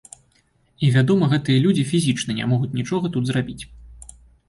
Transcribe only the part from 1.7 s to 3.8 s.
фізічна не могуць нічога тут зрабіць.